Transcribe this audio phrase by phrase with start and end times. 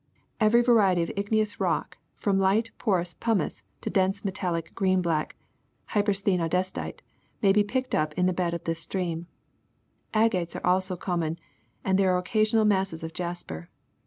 [0.39, 5.35] Every variety of igneous rock, from light porous pumice to dense metallic green black
[5.91, 7.01] hypersthene andesite,
[7.43, 9.27] may be picked up in the bed of this stream.
[10.11, 11.37] Agates also are common
[11.85, 13.69] and there are occasional masses of jasper.